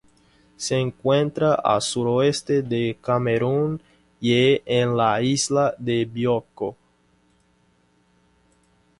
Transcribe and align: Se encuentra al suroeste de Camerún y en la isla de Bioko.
Se 0.57 0.77
encuentra 0.79 1.53
al 1.53 1.79
suroeste 1.79 2.63
de 2.63 2.97
Camerún 2.99 3.79
y 4.19 4.59
en 4.65 4.97
la 4.97 5.21
isla 5.21 5.75
de 5.77 6.05
Bioko. 6.05 6.75